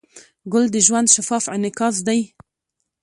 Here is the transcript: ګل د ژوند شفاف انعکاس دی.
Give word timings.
ګل 0.51 0.65
د 0.71 0.75
ژوند 0.85 1.07
شفاف 1.15 1.43
انعکاس 1.55 1.95
دی. 2.07 2.21